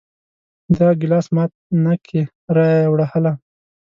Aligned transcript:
دا 0.77 0.87
ګلاس 1.01 1.27
مات 1.35 1.51
نه 1.83 1.93
کې 2.05 2.21
را 2.55 2.65
یې 2.75 2.83
وړه 2.91 3.05
هله! 3.11 3.33